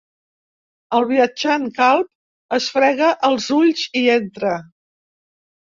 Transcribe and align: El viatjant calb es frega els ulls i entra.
El 0.99 1.05
viatjant 1.11 1.67
calb 1.77 2.57
es 2.59 2.71
frega 2.79 3.13
els 3.31 3.53
ulls 3.61 3.87
i 4.05 4.05
entra. 4.19 4.61